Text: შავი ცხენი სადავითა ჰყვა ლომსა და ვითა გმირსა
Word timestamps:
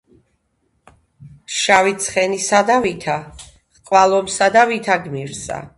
შავი 1.57 1.93
ცხენი 2.07 2.41
სადავითა 2.49 3.19
ჰყვა 3.35 4.07
ლომსა 4.15 4.53
და 4.59 4.69
ვითა 4.73 5.03
გმირსა 5.07 5.67